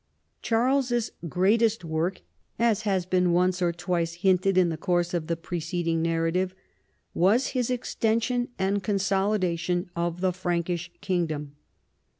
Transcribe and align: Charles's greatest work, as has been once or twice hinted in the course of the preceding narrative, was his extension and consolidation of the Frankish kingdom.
Charles's 0.41 1.11
greatest 1.29 1.85
work, 1.85 2.21
as 2.57 2.81
has 2.89 3.05
been 3.05 3.33
once 3.33 3.61
or 3.61 3.71
twice 3.71 4.13
hinted 4.15 4.57
in 4.57 4.69
the 4.69 4.75
course 4.75 5.13
of 5.13 5.27
the 5.27 5.37
preceding 5.37 6.01
narrative, 6.01 6.55
was 7.13 7.49
his 7.49 7.69
extension 7.69 8.47
and 8.57 8.81
consolidation 8.81 9.91
of 9.95 10.19
the 10.21 10.33
Frankish 10.33 10.91
kingdom. 11.01 11.55